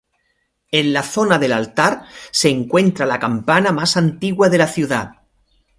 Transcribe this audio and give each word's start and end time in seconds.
En 0.71 0.87
la 0.93 1.03
zona 1.03 1.37
del 1.37 1.53
altar 1.53 2.01
se 2.31 2.49
encuentra 2.49 3.05
la 3.05 3.19
campana 3.19 3.71
más 3.71 3.97
antigua 3.97 4.49
de 4.49 4.57
la 4.57 4.65
ciudad. 4.65 5.11